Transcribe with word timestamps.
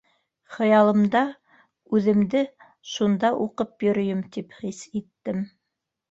Хыялымда 0.53 1.19
үҙемде 1.97 2.41
шунда 2.93 3.31
уҡып 3.43 3.85
йөрөйөм 3.87 4.23
тип 4.37 4.57
хис 4.63 4.81
иттем. 5.01 5.45